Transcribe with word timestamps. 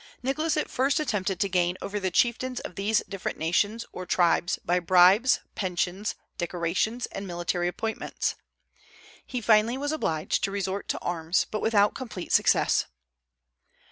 Nicholas 0.23 0.57
at 0.57 0.67
first 0.67 0.99
attempted 0.99 1.39
to 1.39 1.47
gain 1.47 1.77
over 1.79 1.99
the 1.99 2.09
chieftains 2.09 2.59
of 2.61 2.73
these 2.73 3.03
different 3.07 3.37
nations 3.37 3.85
or 3.91 4.03
tribes 4.03 4.57
by 4.65 4.79
bribes, 4.79 5.41
pensions, 5.53 6.15
decorations, 6.39 7.05
and 7.11 7.27
military 7.27 7.67
appointments. 7.67 8.33
He 9.23 9.41
finally 9.41 9.77
was 9.77 9.91
obliged 9.91 10.43
to 10.45 10.49
resort 10.49 10.87
to 10.89 10.99
arms, 11.01 11.45
but 11.51 11.61
without 11.61 11.93
complete 11.93 12.31
success. 12.31 12.85